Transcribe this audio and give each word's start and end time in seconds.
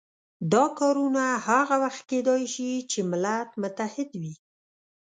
دا 0.53 0.65
کارونه 0.79 1.23
هغه 1.47 1.75
وخت 1.83 2.01
کېدای 2.11 2.43
شي 2.53 2.69
چې 2.91 2.99
ملت 3.11 3.49
متحد 3.61 4.09
وي. 4.21 4.33